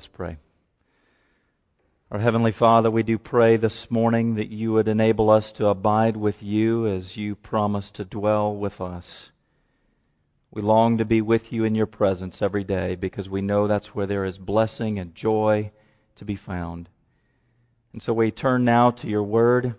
[0.00, 0.38] Let's pray.
[2.10, 6.16] Our Heavenly Father, we do pray this morning that you would enable us to abide
[6.16, 9.30] with you as you promise to dwell with us.
[10.50, 13.94] We long to be with you in your presence every day because we know that's
[13.94, 15.70] where there is blessing and joy
[16.16, 16.88] to be found.
[17.92, 19.74] And so we turn now to your word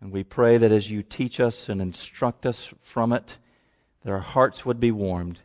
[0.00, 3.36] and we pray that as you teach us and instruct us from it,
[4.04, 5.40] that our hearts would be warmed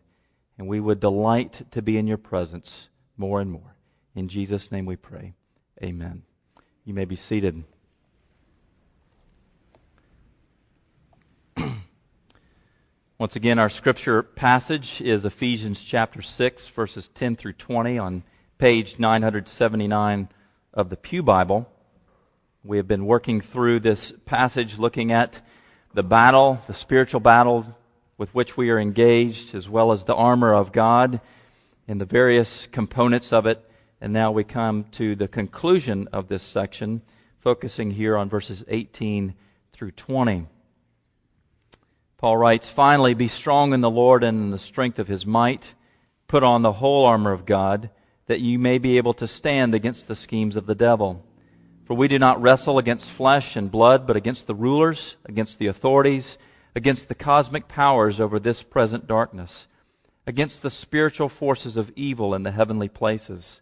[0.57, 2.87] and we would delight to be in your presence
[3.17, 3.74] more and more.
[4.15, 5.33] In Jesus' name we pray.
[5.83, 6.23] Amen.
[6.85, 7.65] You may be seated.
[13.19, 18.23] Once again, our scripture passage is Ephesians chapter 6, verses 10 through 20 on
[18.57, 20.29] page 979
[20.73, 21.69] of the Pew Bible.
[22.63, 25.41] We have been working through this passage looking at
[25.93, 27.77] the battle, the spiritual battle
[28.17, 31.19] with which we are engaged, as well as the armor of God
[31.85, 33.64] and the various components of it.
[34.01, 37.01] And now we come to the conclusion of this section,
[37.39, 39.33] focusing here on verses 18
[39.73, 40.47] through 20.
[42.17, 45.73] Paul writes, Finally, be strong in the Lord and in the strength of his might.
[46.27, 47.89] Put on the whole armor of God,
[48.27, 51.23] that you may be able to stand against the schemes of the devil.
[51.85, 55.67] For we do not wrestle against flesh and blood, but against the rulers, against the
[55.67, 56.37] authorities,
[56.75, 59.67] against the cosmic powers over this present darkness,
[60.25, 63.61] against the spiritual forces of evil in the heavenly places.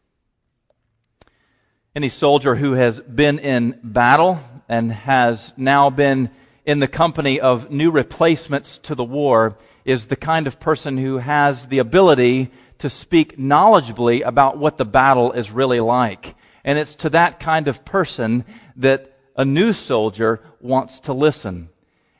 [1.93, 6.29] Any soldier who has been in battle and has now been
[6.65, 11.17] in the company of new replacements to the war is the kind of person who
[11.17, 16.35] has the ability to speak knowledgeably about what the battle is really like.
[16.63, 18.45] And it's to that kind of person
[18.77, 21.67] that a new soldier wants to listen.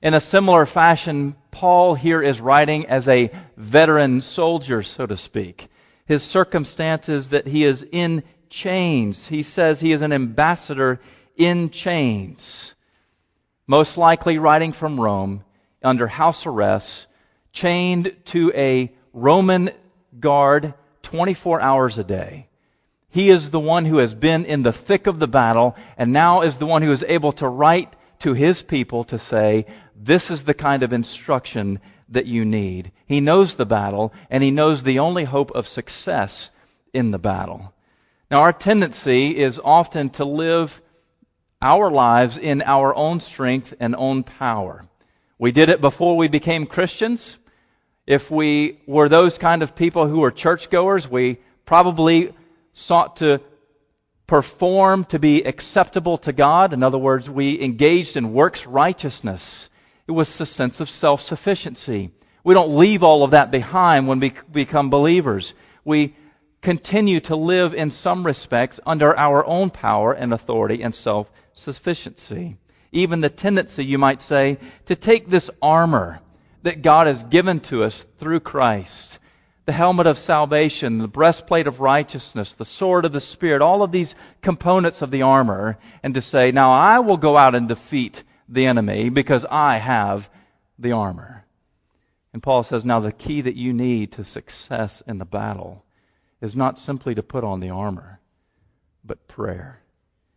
[0.01, 5.69] In a similar fashion, Paul here is writing as a veteran soldier, so to speak.
[6.05, 9.29] His circumstances that he is in chains.
[9.29, 11.00] He says he is an ambassador
[11.35, 12.75] in chains.
[13.66, 15.44] Most likely writing from Rome
[15.81, 17.07] under house arrest,
[17.51, 19.72] chained to a Roman
[20.19, 22.47] guard 24 hours a day.
[23.09, 26.41] He is the one who has been in the thick of the battle and now
[26.41, 30.44] is the one who is able to write to his people to say, this is
[30.44, 32.91] the kind of instruction that you need.
[33.06, 36.51] He knows the battle and he knows the only hope of success
[36.94, 37.73] in the battle.
[38.31, 40.81] Now, our tendency is often to live
[41.62, 44.86] our lives in our own strength and own power.
[45.38, 47.40] We did it before we became Christians.
[48.08, 52.34] If we were those kind of people who were churchgoers, we probably
[52.72, 53.42] sought to
[54.28, 56.72] perform to be acceptable to God.
[56.72, 59.69] In other words, we engaged in works righteousness.
[60.08, 62.12] It was a sense of self sufficiency.
[62.46, 65.53] We don't leave all of that behind when we become believers.
[65.84, 66.16] We
[66.61, 72.57] continue to live in some respects under our own power and authority and self sufficiency.
[72.91, 76.19] Even the tendency, you might say, to take this armor
[76.63, 79.17] that God has given to us through Christ
[79.66, 83.91] the helmet of salvation, the breastplate of righteousness, the sword of the Spirit, all of
[83.91, 88.24] these components of the armor, and to say, now I will go out and defeat
[88.50, 90.30] the enemy because I have
[90.80, 91.45] the armor.
[92.33, 95.86] And Paul says, now the key that you need to success in the battle
[96.41, 98.19] is not simply to put on the armor,
[99.03, 99.81] but prayer.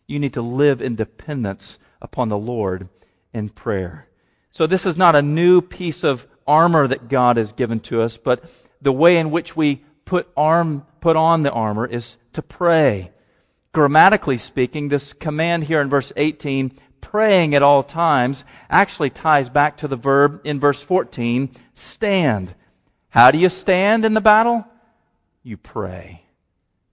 [0.07, 2.89] You need to live in dependence upon the Lord
[3.33, 4.09] in prayer.
[4.53, 8.19] So this is not a new piece of armor that God has given to us,
[8.19, 8.45] but
[8.81, 13.11] the way in which we put arm put on the armor is to pray.
[13.73, 19.77] Grammatically speaking, this command here in verse 18, praying at all times, actually ties back
[19.79, 22.55] to the verb in verse 14, stand.
[23.09, 24.67] How do you stand in the battle?
[25.45, 26.23] You pray.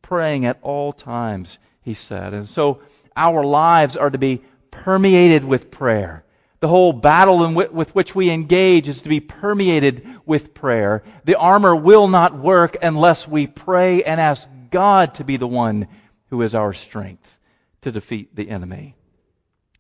[0.03, 2.33] praying at all times, he said.
[2.33, 2.81] And so
[3.15, 6.25] our lives are to be permeated with prayer.
[6.59, 11.01] The whole battle w- with which we engage is to be permeated with prayer.
[11.23, 15.87] The armor will not work unless we pray and ask God to be the one
[16.29, 17.39] who is our strength
[17.81, 18.95] to defeat the enemy.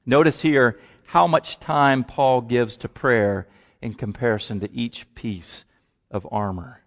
[0.05, 3.47] Notice here how much time Paul gives to prayer
[3.81, 5.65] in comparison to each piece
[6.09, 6.80] of armor.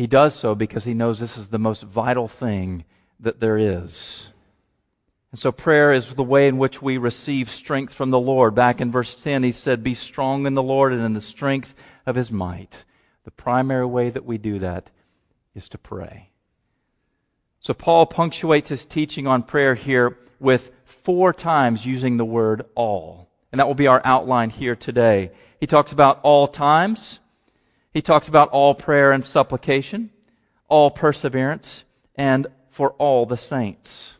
[0.00, 2.86] He does so because he knows this is the most vital thing
[3.18, 4.28] that there is.
[5.30, 8.54] And so prayer is the way in which we receive strength from the Lord.
[8.54, 11.74] Back in verse 10, he said, Be strong in the Lord and in the strength
[12.06, 12.84] of his might.
[13.24, 14.88] The primary way that we do that
[15.54, 16.30] is to pray.
[17.60, 23.28] So Paul punctuates his teaching on prayer here with four times using the word all.
[23.52, 25.32] And that will be our outline here today.
[25.58, 27.19] He talks about all times.
[27.92, 30.10] He talks about all prayer and supplication,
[30.68, 31.84] all perseverance,
[32.14, 34.16] and for all the saints.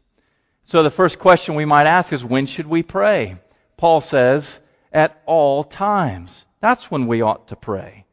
[0.64, 3.37] So the first question we might ask is when should we pray?
[3.76, 4.61] Paul says,
[4.93, 6.44] at all times.
[6.61, 8.05] That's when we ought to pray.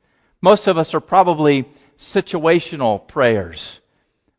[0.41, 1.65] Most of us are probably
[1.97, 3.79] situational prayers.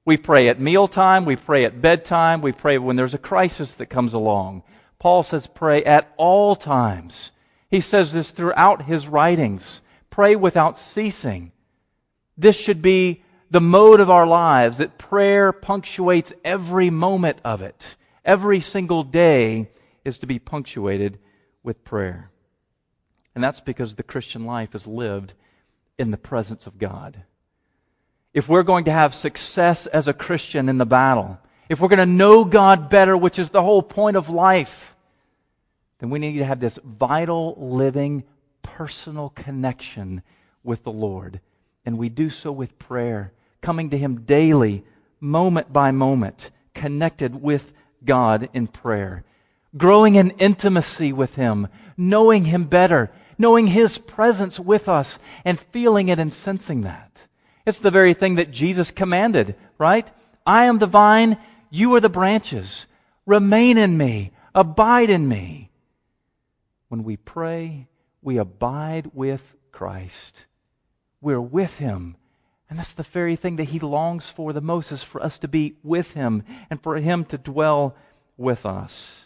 [0.04, 3.86] We pray at mealtime, we pray at bedtime, we pray when there's a crisis that
[3.86, 4.62] comes along.
[4.98, 7.30] Paul says pray at all times.
[7.70, 9.82] He says this throughout his writings.
[10.10, 11.52] Pray without ceasing.
[12.36, 17.96] This should be the mode of our lives, that prayer punctuates every moment of it.
[18.24, 19.70] Every single day
[20.04, 21.18] is to be punctuated
[21.62, 22.30] with prayer.
[23.34, 25.32] And that's because the Christian life is lived
[25.98, 27.24] in the presence of God.
[28.34, 31.38] If we're going to have success as a Christian in the battle,
[31.68, 34.94] if we're going to know God better, which is the whole point of life,
[35.98, 38.24] then we need to have this vital, living,
[38.76, 40.22] personal connection
[40.62, 41.40] with the Lord.
[41.84, 44.84] And we do so with prayer, coming to Him daily,
[45.20, 47.72] moment by moment, connected with
[48.04, 49.24] God in prayer,
[49.76, 56.08] growing in intimacy with Him, knowing Him better, knowing His presence with us, and feeling
[56.08, 57.26] it and sensing that.
[57.66, 60.10] It's the very thing that Jesus commanded, right?
[60.46, 61.38] I am the vine,
[61.70, 62.86] you are the branches.
[63.26, 65.70] Remain in me, abide in me.
[66.88, 67.88] When we pray,
[68.22, 70.46] we abide with Christ.
[71.20, 72.16] We're with Him
[72.70, 75.48] and that's the very thing that he longs for the most is for us to
[75.48, 77.96] be with him and for him to dwell
[78.36, 79.22] with us.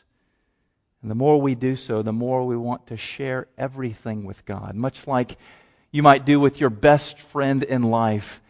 [1.01, 4.77] And the more we do so, the more we want to share everything with God,
[4.77, 5.37] much like
[5.91, 8.41] you might do with your best friend in life.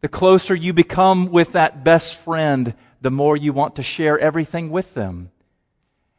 [0.00, 4.70] The closer you become with that best friend, the more you want to share everything
[4.70, 5.30] with them.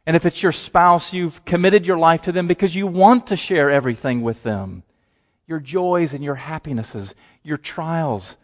[0.06, 3.36] And if it's your spouse, you've committed your life to them because you want to
[3.36, 4.84] share everything with them
[5.48, 7.14] your joys and your happinesses,
[7.44, 8.36] your trials,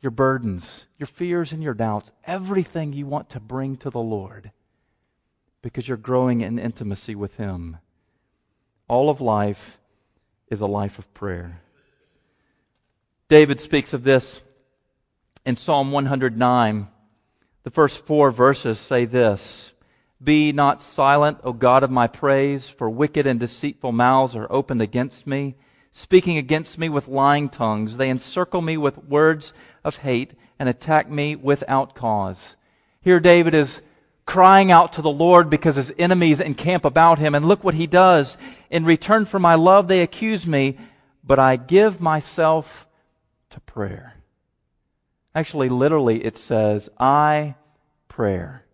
[0.00, 4.50] your burdens, your fears and your doubts, everything you want to bring to the Lord
[5.62, 7.76] because you're growing in intimacy with Him.
[8.88, 9.78] All of life
[10.48, 11.60] is a life of prayer.
[13.28, 14.40] David speaks of this
[15.44, 16.88] in Psalm 109.
[17.62, 19.70] The first four verses say this
[20.22, 24.82] Be not silent, O God of my praise, for wicked and deceitful mouths are opened
[24.82, 25.54] against me
[25.92, 27.96] speaking against me with lying tongues.
[27.96, 29.52] They encircle me with words
[29.84, 32.56] of hate and attack me without cause.
[33.00, 33.82] Here, David is
[34.26, 37.34] crying out to the Lord because his enemies encamp about him.
[37.34, 38.36] And look what he does.
[38.70, 40.78] In return for my love, they accuse me,
[41.24, 42.86] but I give myself
[43.50, 44.14] to prayer.
[45.34, 47.54] Actually, literally, it says, I
[48.08, 48.64] prayer.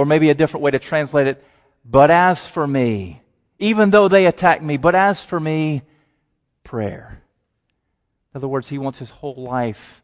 [0.00, 1.44] Or maybe a different way to translate it,
[1.84, 3.20] but as for me,
[3.58, 5.82] even though they attack me, but as for me,
[6.64, 7.20] prayer.
[8.32, 10.00] In other words, he wants his whole life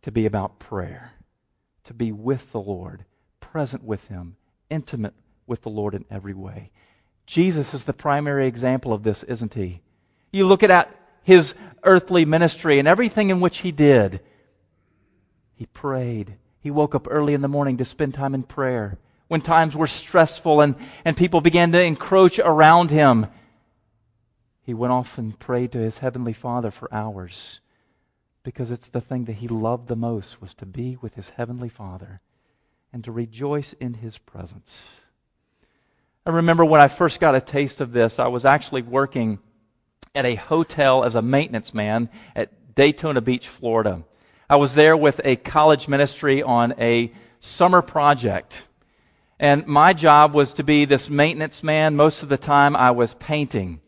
[0.00, 1.12] to be about prayer,
[1.84, 3.04] to be with the Lord,
[3.38, 4.36] present with him,
[4.70, 5.12] intimate
[5.46, 6.70] with the Lord in every way.
[7.26, 9.82] Jesus is the primary example of this, isn't he?
[10.32, 11.52] You look at his
[11.82, 14.22] earthly ministry and everything in which he did.
[15.56, 16.38] He prayed.
[16.58, 18.96] He woke up early in the morning to spend time in prayer.
[19.28, 23.26] When times were stressful and, and people began to encroach around him,
[24.62, 27.60] he went off and prayed to his heavenly Father for hours
[28.42, 31.68] because it's the thing that he loved the most was to be with his heavenly
[31.68, 32.20] Father
[32.92, 34.84] and to rejoice in his presence.
[36.24, 39.40] I remember when I first got a taste of this, I was actually working
[40.14, 44.04] at a hotel as a maintenance man at Daytona Beach, Florida.
[44.48, 48.65] I was there with a college ministry on a summer project.
[49.38, 51.94] And my job was to be this maintenance man.
[51.94, 53.80] Most of the time I was painting.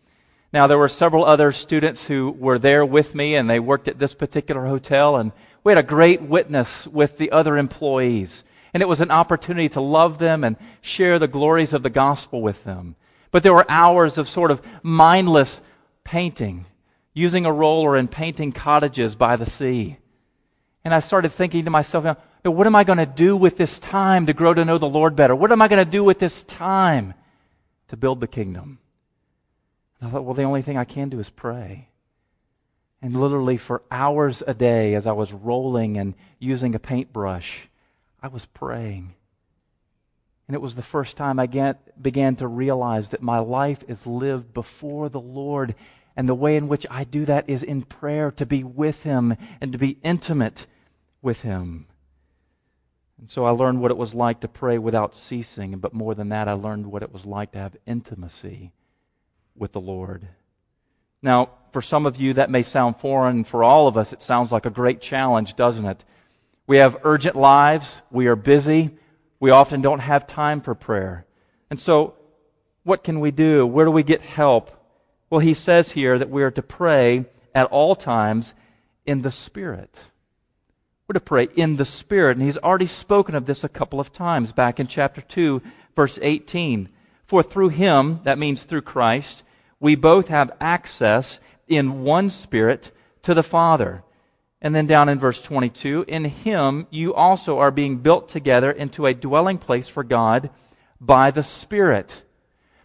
[0.52, 3.98] Now, there were several other students who were there with me, and they worked at
[3.98, 5.32] this particular hotel, and
[5.68, 8.42] We had a great witness with the other employees.
[8.72, 12.40] And it was an opportunity to love them and share the glories of the gospel
[12.40, 12.96] with them.
[13.30, 15.60] But there were hours of sort of mindless
[16.04, 16.64] painting,
[17.12, 19.98] using a roller and painting cottages by the sea.
[20.84, 24.26] And I started thinking to myself, what am I going to do with this time
[24.26, 25.34] to grow to know the Lord better?
[25.34, 27.14] What am I going to do with this time
[27.88, 28.78] to build the kingdom?
[30.00, 31.88] And I thought, well, the only thing I can do is pray.
[33.00, 37.68] And literally for hours a day, as I was rolling and using a paintbrush,
[38.22, 39.14] I was praying.
[40.48, 44.06] And it was the first time I get, began to realize that my life is
[44.06, 45.74] lived before the Lord.
[46.16, 49.36] And the way in which I do that is in prayer, to be with Him
[49.60, 50.66] and to be intimate
[51.20, 51.86] with Him.
[53.18, 55.78] And so I learned what it was like to pray without ceasing.
[55.78, 58.72] But more than that, I learned what it was like to have intimacy
[59.56, 60.28] with the Lord.
[61.20, 63.44] Now, for some of you, that may sound foreign.
[63.44, 66.04] For all of us, it sounds like a great challenge, doesn't it?
[66.66, 68.00] We have urgent lives.
[68.10, 68.90] We are busy.
[69.40, 71.26] We often don't have time for prayer.
[71.70, 72.14] And so,
[72.84, 73.66] what can we do?
[73.66, 74.70] Where do we get help?
[75.28, 78.54] Well, he says here that we are to pray at all times
[79.04, 79.98] in the Spirit.
[81.08, 82.36] We're to pray in the Spirit.
[82.36, 85.62] And he's already spoken of this a couple of times back in chapter 2,
[85.96, 86.90] verse 18.
[87.24, 89.42] For through him, that means through Christ,
[89.80, 94.02] we both have access in one Spirit to the Father.
[94.60, 99.06] And then down in verse 22, in him you also are being built together into
[99.06, 100.50] a dwelling place for God
[101.00, 102.22] by the Spirit.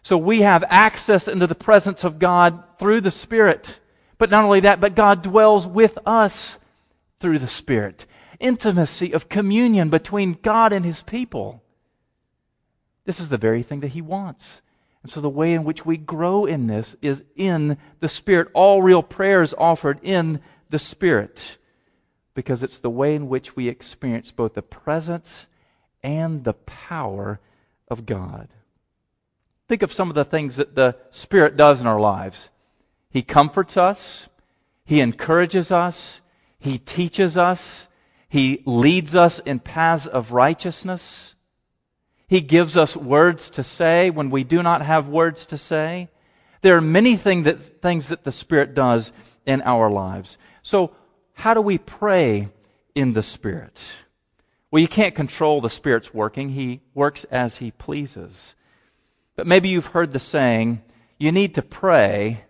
[0.01, 3.81] So we have access into the presence of God through the Spirit.
[4.17, 6.57] But not only that, but God dwells with us
[7.19, 8.05] through the Spirit
[8.43, 11.63] intimacy of communion between God and his people.
[13.05, 14.61] This is the very thing that he wants.
[15.01, 18.49] And so the way in which we grow in this is in the Spirit.
[18.53, 21.57] All real prayer is offered in the Spirit
[22.33, 25.47] because it's the way in which we experience both the presence
[26.01, 27.39] and the power
[27.89, 28.49] of God.
[29.67, 32.49] Think of some of the things that the Spirit does in our lives.
[33.09, 34.27] He comforts us,
[34.85, 36.21] He encourages us,
[36.59, 37.87] He teaches us,
[38.33, 41.35] he leads us in paths of righteousness.
[42.25, 46.09] He gives us words to say when we do not have words to say.
[46.63, 49.11] There are many thing that, things that the Spirit does
[49.45, 50.39] in our lives.
[50.63, 50.95] So,
[51.33, 52.49] how do we pray
[52.95, 53.79] in the Spirit?
[54.71, 56.49] Well, you can't control the Spirit's working.
[56.49, 58.55] He works as He pleases.
[59.35, 60.81] But maybe you've heard the saying,
[61.19, 62.45] you need to pray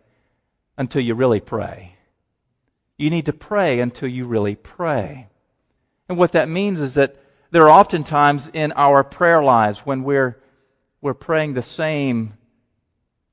[0.77, 1.97] until you really pray.
[2.97, 5.27] You need to pray until you really pray.
[6.13, 7.15] And what that means is that
[7.49, 10.39] there are often times in our prayer lives when we're,
[11.01, 12.33] we're praying the same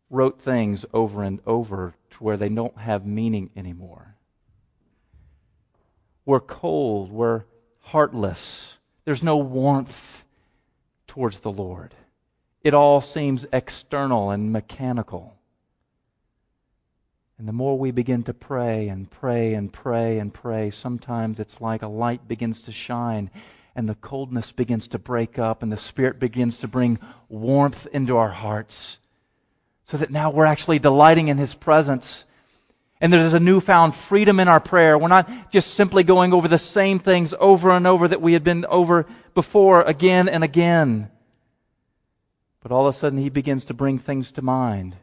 [0.08, 4.16] rote things over and over to where they don't have meaning anymore.
[6.24, 7.44] We're cold, we're
[7.80, 10.24] heartless, there's no warmth
[11.06, 11.94] towards the Lord.
[12.64, 15.36] It all seems external and mechanical.
[17.40, 21.58] And the more we begin to pray and pray and pray and pray, sometimes it's
[21.58, 23.30] like a light begins to shine
[23.74, 26.98] and the coldness begins to break up and the Spirit begins to bring
[27.30, 28.98] warmth into our hearts.
[29.84, 32.26] So that now we're actually delighting in His presence.
[33.00, 34.98] And there's a newfound freedom in our prayer.
[34.98, 38.44] We're not just simply going over the same things over and over that we had
[38.44, 41.10] been over before again and again.
[42.62, 44.96] But all of a sudden, He begins to bring things to mind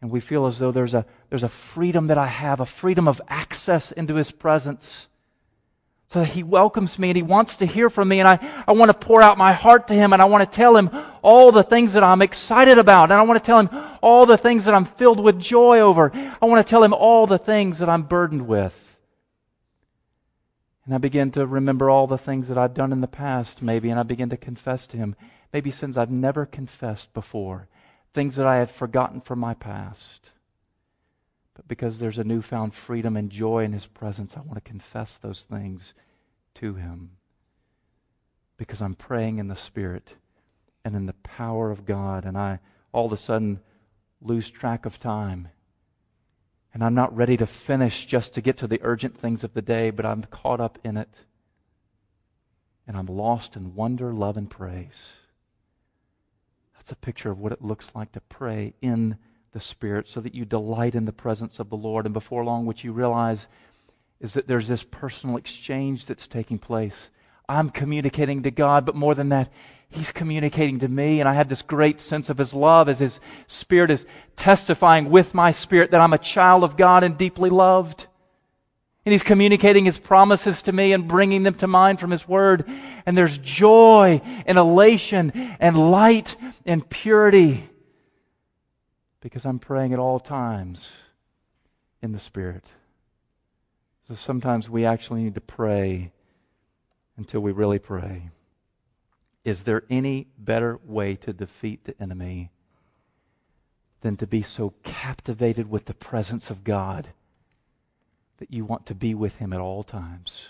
[0.00, 3.08] and we feel as though there's a, there's a freedom that I have, a freedom
[3.08, 5.08] of access into His presence.
[6.08, 8.72] So that He welcomes me and He wants to hear from me, and I, I
[8.72, 10.90] want to pour out my heart to Him, and I want to tell Him
[11.22, 13.70] all the things that I'm excited about, and I want to tell Him
[14.02, 16.12] all the things that I'm filled with joy over.
[16.14, 18.80] I want to tell Him all the things that I'm burdened with.
[20.84, 23.88] And I begin to remember all the things that I've done in the past, maybe,
[23.88, 25.16] and I begin to confess to Him,
[25.50, 27.68] maybe sins I've never confessed before
[28.14, 30.30] things that I had forgotten from my past.
[31.54, 35.16] But because there's a newfound freedom and joy in His presence, I want to confess
[35.16, 35.92] those things
[36.54, 37.10] to Him.
[38.56, 40.14] Because I'm praying in the Spirit
[40.84, 42.60] and in the power of God, and I
[42.92, 43.60] all of a sudden
[44.20, 45.48] lose track of time.
[46.72, 49.62] And I'm not ready to finish just to get to the urgent things of the
[49.62, 51.24] day, but I'm caught up in it.
[52.86, 55.12] And I'm lost in wonder, love, and praise.
[56.84, 59.16] That's a picture of what it looks like to pray in
[59.52, 62.04] the Spirit so that you delight in the presence of the Lord.
[62.04, 63.46] And before long, what you realize
[64.20, 67.08] is that there's this personal exchange that's taking place.
[67.48, 69.50] I'm communicating to God, but more than that,
[69.88, 73.18] He's communicating to me, and I have this great sense of His love as His
[73.46, 74.04] Spirit is
[74.36, 78.08] testifying with my spirit that I'm a child of God and deeply loved.
[79.06, 82.68] And He's communicating His promises to me and bringing them to mind from His Word.
[83.06, 87.68] And there's joy and elation and light and purity
[89.20, 90.92] because I'm praying at all times
[92.02, 92.64] in the Spirit.
[94.06, 96.12] So sometimes we actually need to pray
[97.16, 98.30] until we really pray.
[99.44, 102.50] Is there any better way to defeat the enemy
[104.00, 107.08] than to be so captivated with the presence of God
[108.38, 110.46] that you want to be with Him at all times?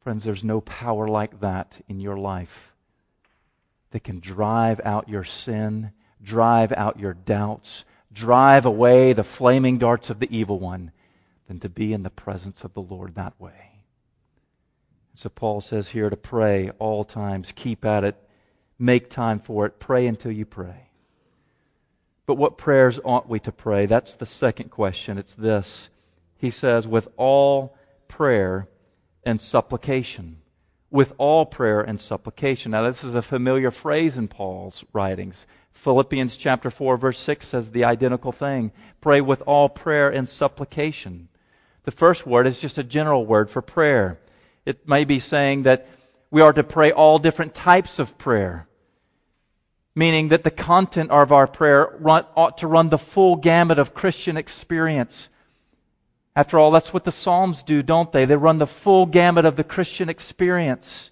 [0.00, 2.69] Friends, there's no power like that in your life
[3.90, 5.92] that can drive out your sin,
[6.22, 10.92] drive out your doubts, drive away the flaming darts of the evil one
[11.48, 13.84] than to be in the presence of the Lord that way.
[15.14, 18.16] So Paul says here to pray all times, keep at it,
[18.78, 20.90] make time for it, pray until you pray.
[22.26, 23.86] But what prayers ought we to pray?
[23.86, 25.18] That's the second question.
[25.18, 25.88] It's this.
[26.36, 28.68] He says, with all prayer
[29.24, 30.39] and supplication.
[30.90, 32.72] With all prayer and supplication.
[32.72, 35.46] Now, this is a familiar phrase in Paul's writings.
[35.72, 38.72] Philippians chapter 4, verse 6 says the identical thing.
[39.00, 41.28] Pray with all prayer and supplication.
[41.84, 44.20] The first word is just a general word for prayer.
[44.66, 45.86] It may be saying that
[46.30, 48.68] we are to pray all different types of prayer,
[49.94, 53.94] meaning that the content of our prayer run, ought to run the full gamut of
[53.94, 55.28] Christian experience.
[56.36, 58.24] After all, that's what the Psalms do, don't they?
[58.24, 61.10] They run the full gamut of the Christian experience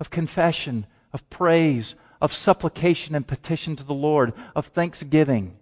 [0.00, 5.56] of confession, of praise, of supplication and petition to the Lord, of thanksgiving.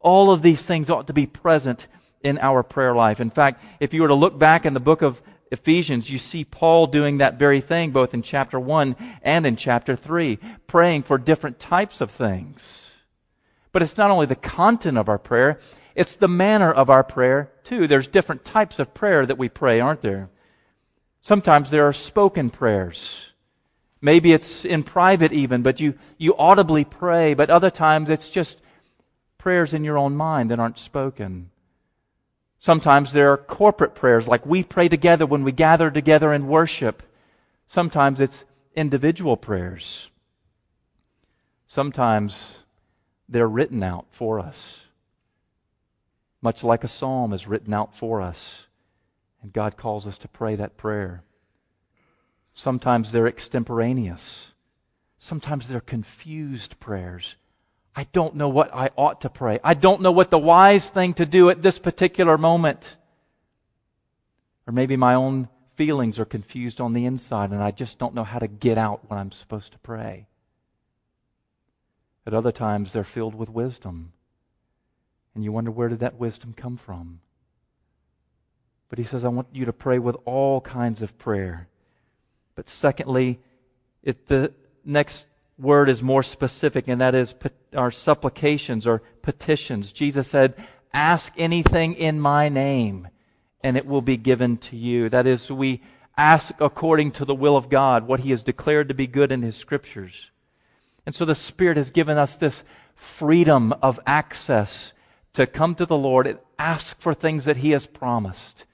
[0.00, 1.86] All of these things ought to be present
[2.22, 3.20] in our prayer life.
[3.20, 6.44] In fact, if you were to look back in the book of Ephesians, you see
[6.44, 11.18] Paul doing that very thing both in chapter 1 and in chapter 3, praying for
[11.18, 12.86] different types of things.
[13.72, 15.58] But it's not only the content of our prayer,
[15.98, 17.86] it's the manner of our prayer, too.
[17.86, 20.30] There's different types of prayer that we pray, aren't there?
[21.20, 23.32] Sometimes there are spoken prayers.
[24.00, 28.60] Maybe it's in private even, but you, you audibly pray, but other times it's just
[29.38, 31.50] prayers in your own mind that aren't spoken.
[32.60, 37.02] Sometimes there are corporate prayers, like we pray together when we gather together in worship.
[37.66, 38.44] Sometimes it's
[38.76, 40.08] individual prayers.
[41.66, 42.58] Sometimes
[43.28, 44.78] they're written out for us,
[46.40, 48.66] much like a psalm is written out for us.
[49.42, 51.22] And God calls us to pray that prayer.
[52.52, 54.52] Sometimes they're extemporaneous.
[55.16, 57.36] Sometimes they're confused prayers.
[57.94, 59.58] I don't know what I ought to pray.
[59.64, 62.96] I don't know what the wise thing to do at this particular moment.
[64.66, 68.24] Or maybe my own feelings are confused on the inside and I just don't know
[68.24, 70.26] how to get out when I'm supposed to pray.
[72.26, 74.12] At other times, they're filled with wisdom.
[75.34, 77.20] And you wonder where did that wisdom come from?
[78.88, 81.68] But he says, I want you to pray with all kinds of prayer.
[82.54, 83.38] But secondly,
[84.02, 84.52] it, the
[84.84, 85.26] next
[85.58, 87.34] word is more specific, and that is
[87.74, 89.92] our supplications or petitions.
[89.92, 90.54] Jesus said,
[90.92, 93.08] Ask anything in my name,
[93.62, 95.08] and it will be given to you.
[95.08, 95.82] That is, we
[96.16, 99.42] ask according to the will of God, what He has declared to be good in
[99.42, 100.30] His scriptures.
[101.04, 102.64] And so the Spirit has given us this
[102.94, 104.92] freedom of access
[105.38, 108.64] to come to the Lord and ask for things that He has promised.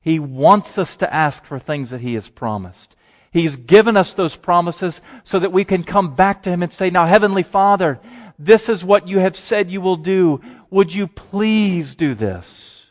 [0.00, 2.94] He wants us to ask for things that He has promised.
[3.32, 6.88] He's given us those promises so that we can come back to Him and say,
[6.88, 7.98] Now, Heavenly Father,
[8.38, 10.40] this is what you have said you will do.
[10.70, 12.86] Would you please do this?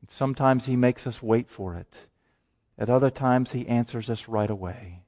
[0.00, 1.94] And sometimes He makes us wait for it.
[2.78, 5.02] At other times, He answers us right away.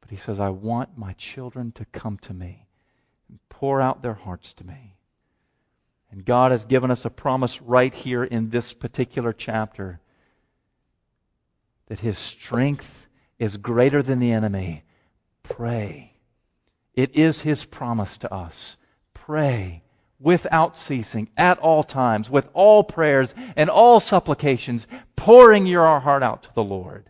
[0.00, 2.66] But He says, I want my children to come to me
[3.30, 4.96] and pour out their hearts to me.
[6.10, 10.00] And God has given us a promise right here in this particular chapter
[11.86, 13.06] that his strength
[13.38, 14.84] is greater than the enemy,
[15.42, 16.14] pray.
[16.94, 18.76] It is his promise to us.
[19.14, 19.84] Pray
[20.18, 26.42] without ceasing, at all times, with all prayers and all supplications, pouring your heart out
[26.42, 27.08] to the Lord.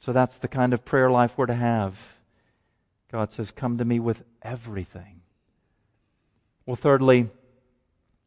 [0.00, 2.15] So that's the kind of prayer life we're to have.
[3.10, 5.22] God says, Come to me with everything.
[6.64, 7.30] Well, thirdly,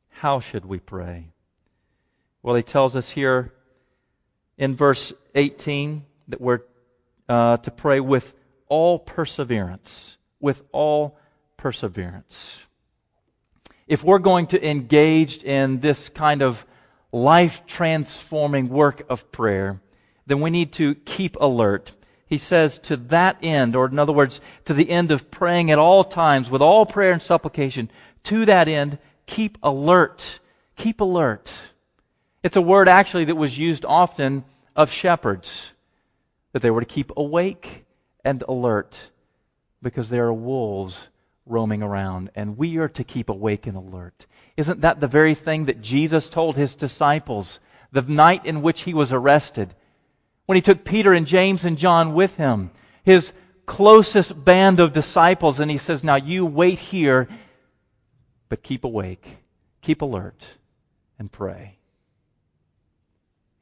[0.10, 1.32] how should we pray?
[2.42, 3.54] Well, he tells us here
[4.58, 6.62] in verse 18 that we're
[7.28, 8.34] uh, to pray with
[8.68, 10.18] all perseverance.
[10.40, 11.18] With all
[11.58, 12.62] perseverance.
[13.88, 16.66] If we're going to engage in this kind of
[17.12, 19.82] life transforming work of prayer,
[20.28, 21.94] then we need to keep alert.
[22.30, 25.80] He says, to that end, or in other words, to the end of praying at
[25.80, 27.90] all times with all prayer and supplication,
[28.26, 30.40] to that end, keep alert
[30.80, 31.52] Keep alert.
[32.42, 34.46] It's a word actually that was used often
[34.78, 35.74] of shepherds,
[36.54, 37.84] that they were to keep awake
[38.24, 39.12] and alert
[39.82, 41.10] because there are wolves
[41.46, 44.26] roaming around, and we are to keep awake and alert.
[44.56, 47.60] Isn't that the very thing that Jesus told his disciples
[47.92, 49.76] the night in which he was arrested?
[50.50, 52.72] When he took Peter and James and John with him,
[53.04, 53.34] his
[53.68, 57.28] closest band of disciples, and he says, Now you wait here,
[58.50, 59.38] but keep awake,
[59.84, 60.44] keep alert,
[61.20, 61.78] and pray.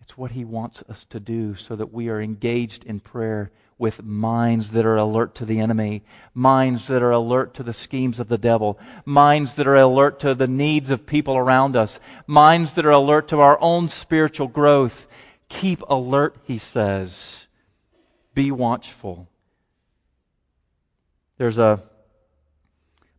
[0.01, 4.01] It's what he wants us to do so that we are engaged in prayer with
[4.01, 8.29] minds that are alert to the enemy, minds that are alert to the schemes of
[8.29, 12.85] the devil, minds that are alert to the needs of people around us, minds that
[12.85, 15.05] are alert to our own spiritual growth.
[15.49, 17.45] Keep alert, he says.
[18.33, 19.27] Be watchful.
[21.37, 21.83] There's a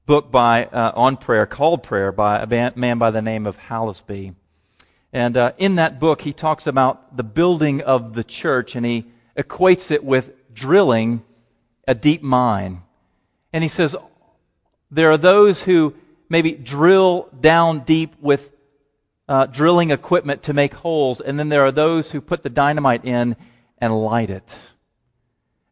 [0.07, 4.35] book by uh, on prayer called Prayer by a man by the name of Hallesby.
[5.13, 9.07] And uh, in that book, he talks about the building of the church, and he
[9.37, 11.23] equates it with drilling
[11.87, 12.83] a deep mine.
[13.53, 13.97] And he says,
[14.91, 15.95] there are those who
[16.29, 18.51] maybe drill down deep with
[19.29, 23.05] uh, drilling equipment to make holes, and then there are those who put the dynamite
[23.05, 23.37] in
[23.79, 24.59] and light it.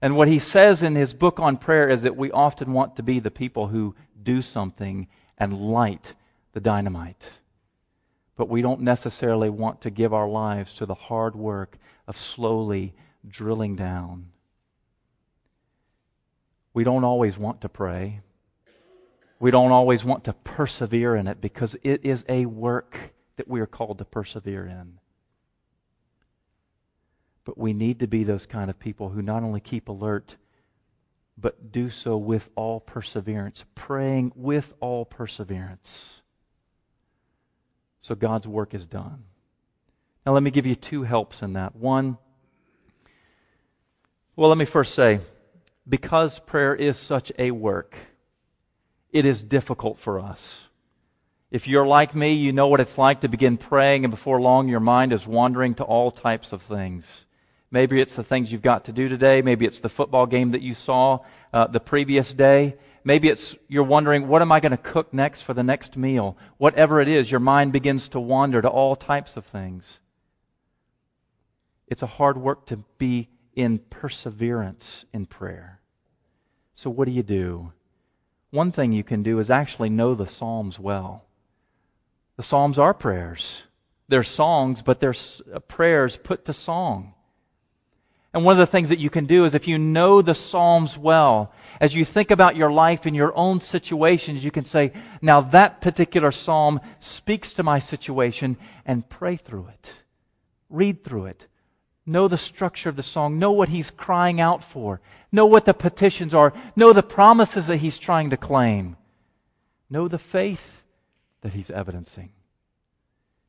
[0.02, 3.02] And what he says in his book on prayer is that we often want to
[3.02, 6.14] be the people who do something and light
[6.52, 7.32] the dynamite.
[8.36, 12.94] But we don't necessarily want to give our lives to the hard work of slowly
[13.26, 14.26] drilling down
[16.76, 18.20] we don't always want to pray.
[19.40, 23.61] We don't always want to persevere in it because it is a work that we
[23.61, 24.99] are called to persevere in.
[27.44, 30.37] But we need to be those kind of people who not only keep alert,
[31.38, 36.22] but do so with all perseverance, praying with all perseverance.
[38.01, 39.25] So God's work is done.
[40.25, 41.77] Now, let me give you two helps in that.
[41.77, 42.18] One,
[44.35, 45.20] well, let me first say,
[45.88, 47.96] because prayer is such a work,
[49.11, 50.64] it is difficult for us.
[51.50, 54.68] If you're like me, you know what it's like to begin praying, and before long,
[54.68, 57.24] your mind is wandering to all types of things.
[57.70, 59.42] Maybe it's the things you've got to do today.
[59.42, 61.20] Maybe it's the football game that you saw
[61.52, 62.76] uh, the previous day.
[63.04, 66.37] Maybe it's you're wondering, what am I going to cook next for the next meal?
[66.59, 70.00] Whatever it is, your mind begins to wander to all types of things.
[71.87, 75.80] It's a hard work to be in perseverance in prayer.
[76.74, 77.72] So, what do you do?
[78.50, 81.26] One thing you can do is actually know the Psalms well.
[82.37, 83.62] The Psalms are prayers.
[84.09, 85.14] They're songs, but they're
[85.53, 87.14] uh, prayers put to song.
[88.33, 90.99] And one of the things that you can do is if you know the Psalms
[90.99, 95.40] well, as you think about your life and your own situations, you can say, now
[95.40, 99.92] that particular Psalm speaks to my situation and pray through it.
[100.68, 101.46] Read through it.
[102.05, 103.38] Know the structure of the song.
[103.38, 105.01] Know what he's crying out for.
[105.33, 106.53] Know what the petitions are.
[106.77, 108.96] Know the promises that he's trying to claim.
[109.88, 110.85] Know the faith
[111.46, 112.30] that he's evidencing.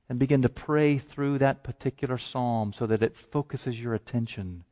[0.08, 4.66] And begin to pray through that particular psalm so that it focuses your attention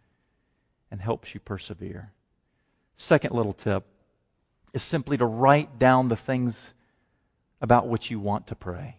[0.91, 2.11] and helps you persevere.
[2.97, 3.83] Second little tip
[4.73, 6.75] is simply to write down the things
[7.59, 8.97] about which you want to pray.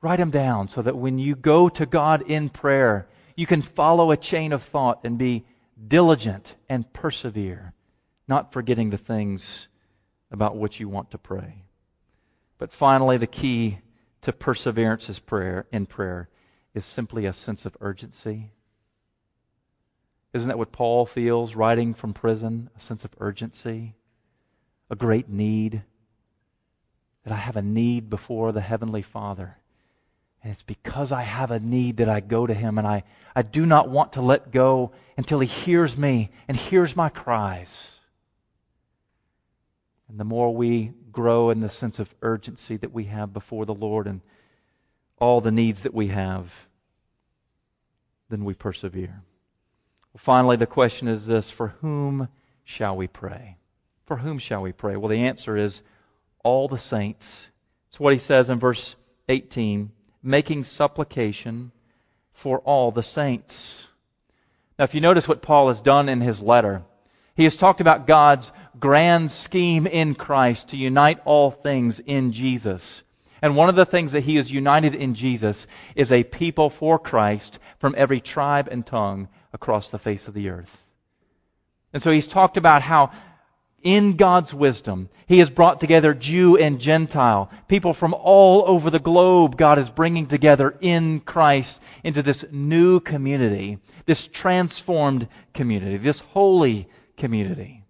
[0.00, 4.10] Write them down so that when you go to God in prayer, you can follow
[4.10, 5.44] a chain of thought and be
[5.86, 7.74] diligent and persevere,
[8.26, 9.68] not forgetting the things
[10.32, 11.62] about which you want to pray.
[12.62, 13.80] But finally, the key
[14.20, 16.28] to perseverance is prayer in prayer
[16.74, 18.52] is simply a sense of urgency.
[20.32, 22.70] Isn't that what Paul feels writing from prison?
[22.78, 23.96] A sense of urgency,
[24.88, 25.82] a great need.
[27.24, 29.56] That I have a need before the Heavenly Father.
[30.40, 33.02] And it's because I have a need that I go to Him, and I,
[33.34, 37.88] I do not want to let go until He hears me and hears my cries.
[40.08, 43.74] And the more we grow in the sense of urgency that we have before the
[43.74, 44.20] Lord and
[45.18, 46.66] all the needs that we have,
[48.28, 49.22] then we persevere.
[50.12, 52.28] Well, finally, the question is this For whom
[52.64, 53.56] shall we pray?
[54.04, 54.96] For whom shall we pray?
[54.96, 55.82] Well, the answer is
[56.42, 57.46] all the saints.
[57.88, 58.96] It's what he says in verse
[59.28, 59.90] 18
[60.22, 61.72] making supplication
[62.32, 63.86] for all the saints.
[64.78, 66.82] Now, if you notice what Paul has done in his letter,
[67.34, 73.02] he has talked about God's grand scheme in Christ to unite all things in Jesus.
[73.40, 76.98] And one of the things that he has united in Jesus is a people for
[76.98, 80.84] Christ from every tribe and tongue across the face of the earth.
[81.92, 83.10] And so he's talked about how
[83.82, 89.00] in God's wisdom, He has brought together Jew and Gentile, people from all over the
[89.00, 89.56] globe.
[89.56, 96.88] God is bringing together in Christ into this new community, this transformed community, this holy
[97.16, 97.82] community,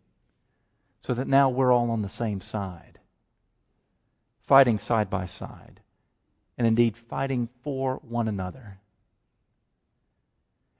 [1.04, 2.98] so that now we're all on the same side,
[4.46, 5.80] fighting side by side,
[6.56, 8.78] and indeed fighting for one another.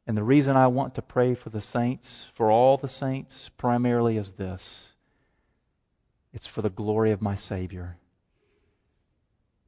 [0.06, 4.16] And the reason I want to pray for the saints, for all the saints, primarily
[4.16, 4.90] is this
[6.32, 7.98] it's for the glory of my Savior.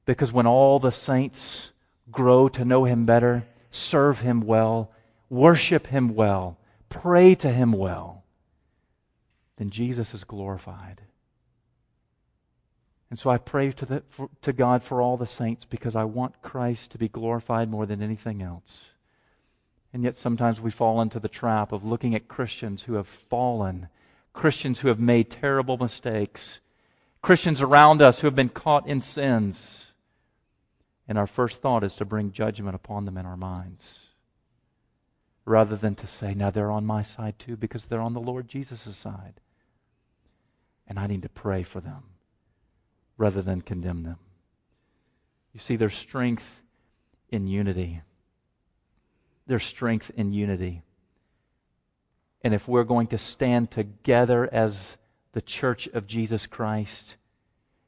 [0.07, 1.73] Because when all the saints
[2.11, 4.91] grow to know Him better, serve Him well,
[5.29, 8.24] worship Him well, pray to Him well,
[9.57, 11.03] then Jesus is glorified.
[13.11, 16.05] And so I pray to, the, for, to God for all the saints because I
[16.05, 18.87] want Christ to be glorified more than anything else.
[19.93, 23.89] And yet sometimes we fall into the trap of looking at Christians who have fallen
[24.35, 26.61] Christians who have made terrible mistakes,
[27.23, 29.93] Christians around us who have been caught in sins.
[31.09, 34.07] And our first thought is to bring judgment upon them in our minds.
[35.47, 38.49] Rather than to say, now they're on my side too, because they're on the Lord
[38.49, 39.41] Jesus' side.
[40.87, 42.03] And I need to pray for them
[43.17, 44.19] rather than condemn them.
[45.53, 46.61] You see, there's strength
[47.31, 48.03] in unity.
[49.47, 50.83] There's strength in unity.
[52.43, 54.97] And if we're going to stand together as
[55.33, 57.17] the church of Jesus Christ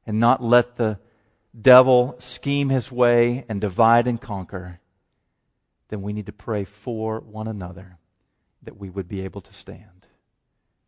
[0.06, 0.98] and not let the
[1.60, 4.80] devil scheme his way and divide and conquer,
[5.88, 7.98] then we need to pray for one another
[8.62, 10.06] that we would be able to stand.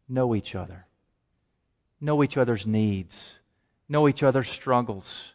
[0.09, 0.88] Know each other.
[2.01, 3.39] Know each other's needs.
[3.89, 5.35] Know each other's struggles.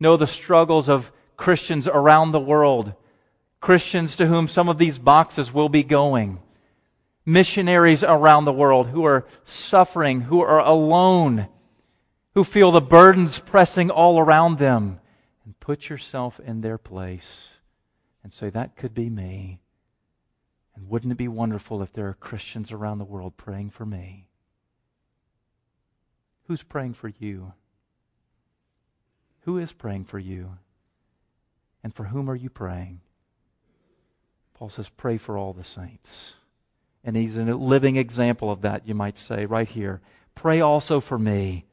[0.00, 2.94] Know the struggles of Christians around the world.
[3.60, 6.40] Christians to whom some of these boxes will be going
[7.28, 11.46] missionaries around the world who are suffering, who are alone,
[12.34, 14.98] who feel the burdens pressing all around them.
[15.44, 17.50] And put yourself in their place
[18.22, 19.60] and say, That could be me.
[20.74, 24.27] And wouldn't it be wonderful if there are Christians around the world praying for me?
[26.48, 27.52] Who's praying for you?
[29.42, 30.56] Who is praying for you?
[31.84, 33.00] And for whom are you praying?
[34.54, 36.34] Paul says, Pray for all the saints.
[37.04, 40.00] And he's a living example of that, you might say, right here.
[40.34, 41.66] Pray also for me.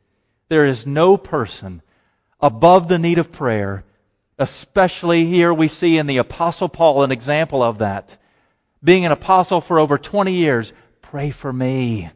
[0.50, 1.82] There is no person
[2.42, 3.86] above the need of prayer,
[4.38, 8.18] especially here we see in the Apostle Paul an example of that.
[8.84, 12.12] Being an apostle for over 20 years, pray for me.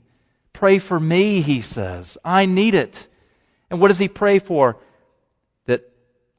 [0.59, 2.17] Pray for me, he says.
[2.25, 3.07] I need it.
[3.69, 4.75] And what does he pray for?
[5.67, 5.89] That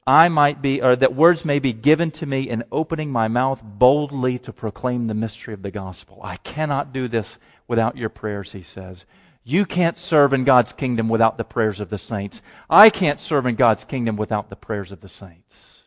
[0.05, 3.63] I might be, or that words may be given to me in opening my mouth
[3.63, 6.19] boldly to proclaim the mystery of the gospel.
[6.23, 9.05] I cannot do this without your prayers, he says.
[9.43, 12.43] You can't serve in God's kingdom without the prayers of the saints.
[12.69, 15.85] I can't serve in God's kingdom without the prayers of the saints.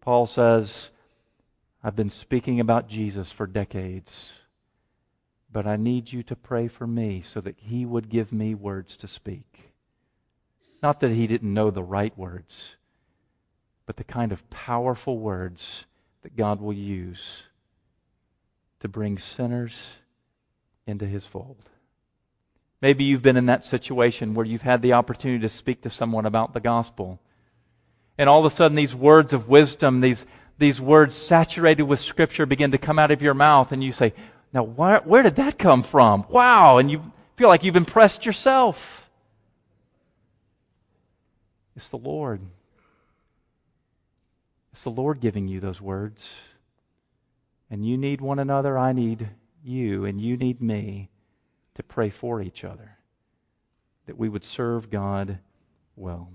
[0.00, 0.88] Paul says,
[1.82, 4.32] I've been speaking about Jesus for decades,
[5.54, 8.96] but I need you to pray for me so that he would give me words
[8.96, 9.70] to speak.
[10.82, 12.74] Not that he didn't know the right words,
[13.86, 15.84] but the kind of powerful words
[16.22, 17.44] that God will use
[18.80, 19.80] to bring sinners
[20.88, 21.70] into his fold.
[22.82, 26.26] Maybe you've been in that situation where you've had the opportunity to speak to someone
[26.26, 27.20] about the gospel.
[28.18, 30.26] And all of a sudden, these words of wisdom, these,
[30.58, 34.14] these words saturated with scripture begin to come out of your mouth, and you say,
[34.54, 36.24] Now, where, where did that come from?
[36.30, 36.78] Wow.
[36.78, 37.02] And you
[37.36, 39.10] feel like you've impressed yourself.
[41.76, 42.40] It's the Lord.
[44.72, 46.30] It's the Lord giving you those words.
[47.68, 48.78] And you need one another.
[48.78, 49.28] I need
[49.64, 51.10] you, and you need me
[51.74, 52.98] to pray for each other,
[54.06, 55.38] that we would serve God
[55.96, 56.28] well.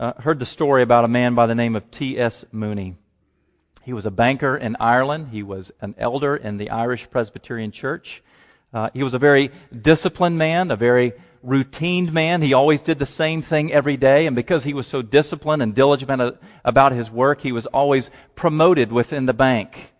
[0.00, 2.44] Uh, heard the story about a man by the name of T.S.
[2.50, 2.96] Mooney.
[3.84, 5.28] He was a banker in Ireland.
[5.30, 8.22] He was an elder in the Irish Presbyterian Church.
[8.72, 12.40] Uh, he was a very disciplined man, a very routine man.
[12.40, 14.26] He always did the same thing every day.
[14.26, 18.90] And because he was so disciplined and diligent about his work, he was always promoted
[18.90, 19.92] within the bank.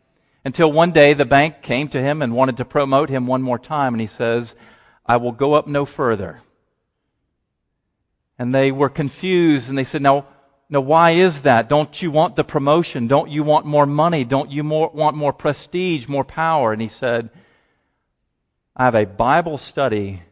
[0.46, 3.58] Until one day the bank came to him and wanted to promote him one more
[3.58, 3.92] time.
[3.92, 4.54] And he says,
[5.04, 6.40] I will go up no further.
[8.38, 10.26] And they were confused and they said, Now,
[10.68, 11.68] now why is that?
[11.68, 13.06] Don't you want the promotion?
[13.06, 14.24] Don't you want more money?
[14.24, 16.72] Don't you more, want more prestige, more power?
[16.72, 17.30] And he said,
[18.76, 20.22] I have a Bible study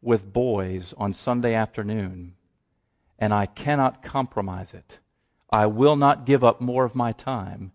[0.00, 2.34] with boys on Sunday afternoon,
[3.18, 4.98] and I cannot compromise it.
[5.50, 7.72] I will not give up more of my time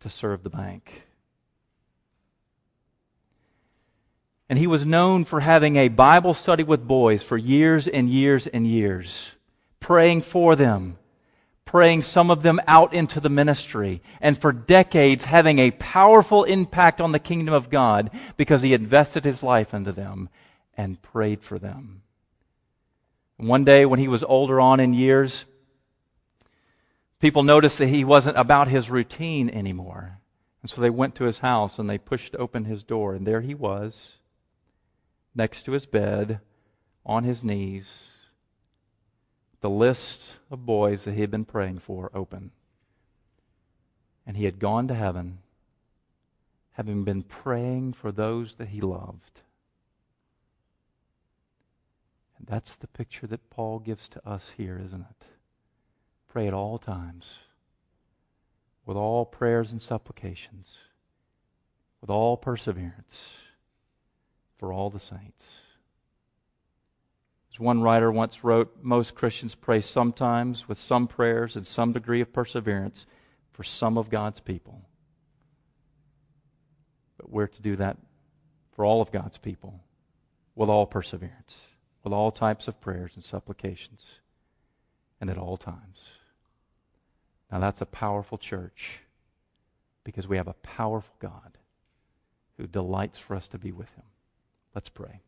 [0.00, 1.04] to serve the bank.
[4.48, 8.46] And he was known for having a Bible study with boys for years and years
[8.46, 9.32] and years,
[9.78, 10.96] praying for them,
[11.68, 16.98] praying some of them out into the ministry, and for decades having a powerful impact
[16.98, 20.30] on the kingdom of God because he invested his life into them
[20.78, 22.00] and prayed for them.
[23.36, 25.44] One day when he was older on in years,
[27.20, 30.20] people noticed that he wasn't about his routine anymore.
[30.62, 33.42] And so they went to his house and they pushed open his door, and there
[33.42, 34.12] he was,
[35.34, 36.40] next to his bed,
[37.04, 38.12] on his knees,
[39.60, 42.50] the list of boys that he had been praying for open.
[44.26, 45.38] And he had gone to heaven,
[46.72, 49.40] having been praying for those that he loved.
[52.38, 55.26] And that's the picture that Paul gives to us here, isn't it?
[56.28, 57.38] Pray at all times,
[58.86, 60.78] with all prayers and supplications,
[62.00, 63.24] with all perseverance,
[64.58, 65.54] for all the saints.
[67.58, 72.32] One writer once wrote, most Christians pray sometimes with some prayers and some degree of
[72.32, 73.04] perseverance
[73.52, 74.82] for some of God's people.
[77.16, 77.96] But we're to do that
[78.72, 79.80] for all of God's people
[80.54, 81.62] with all perseverance,
[82.04, 84.20] with all types of prayers and supplications,
[85.20, 86.04] and at all times.
[87.50, 89.00] Now that's a powerful church
[90.04, 91.58] because we have a powerful God
[92.56, 94.04] who delights for us to be with him.
[94.74, 95.20] Let's pray.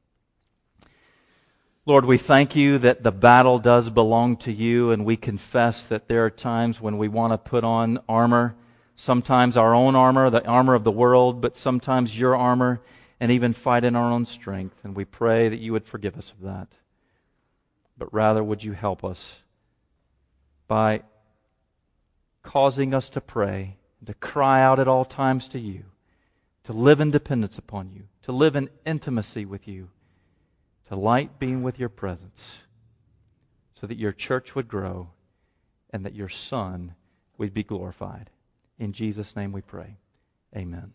[1.91, 6.07] Lord, we thank you that the battle does belong to you, and we confess that
[6.07, 8.55] there are times when we want to put on armor,
[8.95, 12.81] sometimes our own armor, the armor of the world, but sometimes your armor,
[13.19, 14.77] and even fight in our own strength.
[14.85, 16.69] And we pray that you would forgive us of that.
[17.99, 19.41] But rather, would you help us
[20.69, 21.03] by
[22.45, 25.87] causing us to pray, to cry out at all times to you,
[26.63, 29.89] to live in dependence upon you, to live in intimacy with you
[30.91, 32.59] to light being with your presence
[33.81, 35.09] so that your church would grow
[35.91, 36.97] and that your Son
[37.39, 38.29] would be glorified.
[38.77, 39.99] In Jesus' name we pray.
[40.57, 40.93] Amen.